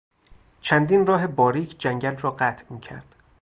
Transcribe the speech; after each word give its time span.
چندین 0.61 1.05
راه 1.05 1.27
باریک 1.27 1.79
جنگل 1.79 2.17
را 2.17 2.31
قطع 2.31 2.73
میکرد. 2.73 3.15